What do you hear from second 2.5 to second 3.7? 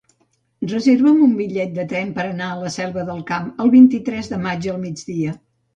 a la Selva del Camp